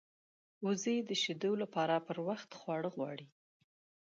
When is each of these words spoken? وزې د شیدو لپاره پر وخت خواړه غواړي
وزې 0.65 0.95
د 1.09 1.11
شیدو 1.23 1.51
لپاره 1.61 1.95
پر 2.07 2.17
وخت 2.27 2.49
خواړه 2.59 2.89
غواړي 2.95 3.27